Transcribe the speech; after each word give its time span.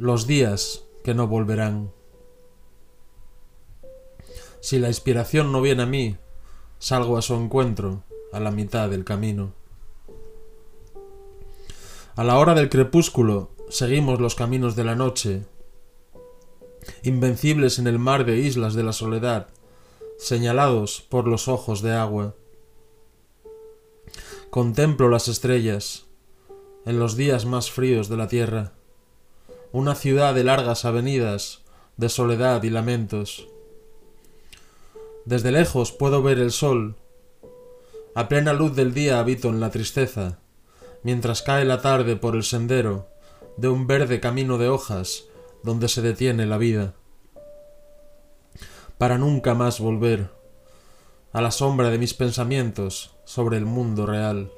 los 0.00 0.26
días 0.26 0.86
que 1.04 1.12
no 1.12 1.26
volverán. 1.26 1.92
Si 4.62 4.78
la 4.78 4.88
inspiración 4.88 5.52
no 5.52 5.60
viene 5.60 5.82
a 5.82 5.86
mí, 5.86 6.16
salgo 6.78 7.18
a 7.18 7.22
su 7.22 7.34
encuentro 7.34 8.02
a 8.32 8.40
la 8.40 8.50
mitad 8.50 8.88
del 8.88 9.04
camino. 9.04 9.52
A 12.16 12.24
la 12.24 12.38
hora 12.38 12.54
del 12.54 12.70
crepúsculo 12.70 13.50
seguimos 13.68 14.20
los 14.20 14.34
caminos 14.34 14.74
de 14.74 14.84
la 14.84 14.94
noche, 14.94 15.42
invencibles 17.02 17.78
en 17.78 17.86
el 17.86 17.98
mar 17.98 18.24
de 18.24 18.38
islas 18.38 18.72
de 18.72 18.84
la 18.84 18.94
soledad, 18.94 19.48
señalados 20.16 21.02
por 21.10 21.28
los 21.28 21.46
ojos 21.46 21.82
de 21.82 21.92
agua. 21.92 22.34
Contemplo 24.48 25.10
las 25.10 25.28
estrellas 25.28 26.06
en 26.86 26.98
los 26.98 27.16
días 27.16 27.44
más 27.44 27.70
fríos 27.70 28.08
de 28.08 28.16
la 28.16 28.28
tierra, 28.28 28.72
una 29.72 29.94
ciudad 29.94 30.34
de 30.34 30.42
largas 30.42 30.84
avenidas, 30.84 31.60
de 31.96 32.08
soledad 32.08 32.62
y 32.64 32.70
lamentos. 32.70 33.46
Desde 35.24 35.52
lejos 35.52 35.92
puedo 35.92 36.22
ver 36.22 36.38
el 36.38 36.50
sol. 36.50 36.96
A 38.16 38.28
plena 38.28 38.52
luz 38.52 38.74
del 38.74 38.94
día 38.94 39.20
habito 39.20 39.48
en 39.48 39.60
la 39.60 39.70
tristeza, 39.70 40.40
mientras 41.04 41.42
cae 41.42 41.64
la 41.64 41.80
tarde 41.80 42.16
por 42.16 42.34
el 42.34 42.42
sendero 42.42 43.06
de 43.56 43.68
un 43.68 43.86
verde 43.86 44.18
camino 44.18 44.58
de 44.58 44.68
hojas 44.68 45.24
donde 45.62 45.88
se 45.88 46.02
detiene 46.02 46.46
la 46.46 46.58
vida. 46.58 46.94
Para 48.98 49.18
nunca 49.18 49.54
más 49.54 49.78
volver 49.78 50.30
a 51.32 51.40
la 51.40 51.52
sombra 51.52 51.90
de 51.90 51.98
mis 51.98 52.14
pensamientos 52.14 53.14
sobre 53.24 53.56
el 53.56 53.66
mundo 53.66 54.04
real. 54.04 54.50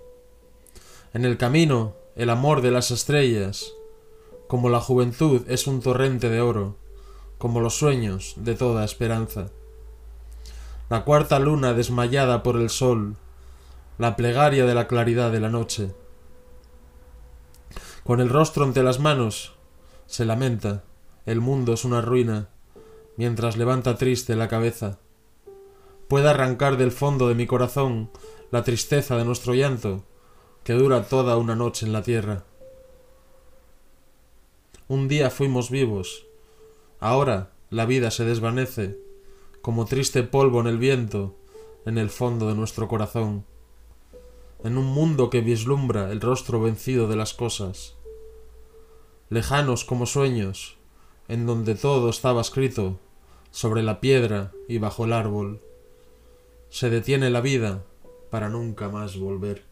En 1.13 1.27
el 1.27 1.37
camino, 1.37 1.97
el 2.17 2.31
amor 2.31 2.63
de 2.63 2.71
las 2.71 2.91
estrellas, 2.91 3.73
como 4.53 4.69
la 4.69 4.81
juventud 4.81 5.41
es 5.49 5.67
un 5.67 5.81
torrente 5.81 6.29
de 6.29 6.43
oro, 6.43 6.77
como 7.39 7.63
los 7.63 7.75
sueños 7.75 8.35
de 8.37 8.55
toda 8.55 8.85
esperanza. 8.85 9.47
La 10.91 11.07
cuarta 11.07 11.39
luna 11.39 11.73
desmayada 11.73 12.43
por 12.43 12.57
el 12.57 12.69
sol, 12.69 13.17
la 13.97 14.15
plegaria 14.15 14.67
de 14.67 14.75
la 14.75 14.89
claridad 14.89 15.33
de 15.33 15.41
la 15.41 15.49
noche. 15.49 15.95
Con 18.05 18.21
el 18.21 18.29
rostro 18.29 18.67
entre 18.67 18.83
las 18.83 19.01
manos, 19.01 19.55
se 20.05 20.27
lamenta, 20.27 20.85
el 21.25 21.41
mundo 21.41 21.73
es 21.73 21.87
una 21.87 22.03
ruina, 22.03 22.51
mientras 23.17 23.57
levanta 23.57 23.97
triste 23.97 24.37
la 24.37 24.49
cabeza 24.49 24.99
pueda 26.09 26.33
arrancar 26.33 26.77
del 26.77 26.93
fondo 26.93 27.29
de 27.29 27.35
mi 27.35 27.47
corazón 27.47 28.11
la 28.51 28.63
tristeza 28.65 29.17
de 29.17 29.25
nuestro 29.25 29.55
llanto, 29.55 30.05
que 30.63 30.75
dura 30.75 31.05
toda 31.05 31.39
una 31.39 31.57
noche 31.57 31.87
en 31.87 31.95
la 31.95 32.03
tierra. 32.03 32.45
Un 34.93 35.09
día 35.09 35.31
fuimos 35.31 35.71
vivos, 35.71 36.27
ahora 37.01 37.55
la 37.71 37.87
vida 37.87 38.11
se 38.11 38.27
desvanece, 38.27 38.99
como 39.63 39.87
triste 39.87 40.23
polvo 40.23 40.61
en 40.61 40.67
el 40.67 40.77
viento, 40.77 41.35
en 41.87 41.97
el 41.97 42.11
fondo 42.11 42.47
de 42.49 42.55
nuestro 42.55 42.89
corazón, 42.89 43.47
en 44.63 44.77
un 44.77 44.85
mundo 44.85 45.31
que 45.31 45.41
vislumbra 45.41 46.13
el 46.13 46.21
rostro 46.21 46.61
vencido 46.61 47.09
de 47.09 47.17
las 47.17 47.33
cosas, 47.33 47.97
lejanos 49.31 49.87
como 49.87 50.05
sueños, 50.05 50.77
en 51.27 51.47
donde 51.47 51.75
todo 51.75 52.11
estaba 52.11 52.43
escrito 52.43 53.01
sobre 53.51 53.83
la 53.83 53.99
piedra 53.99 54.53
y 54.69 54.77
bajo 54.77 55.07
el 55.07 55.15
árbol. 55.15 55.63
Se 56.69 56.91
detiene 56.91 57.31
la 57.31 57.41
vida 57.41 57.83
para 58.31 58.51
nunca 58.51 58.91
más 58.91 59.17
volver. 59.17 59.72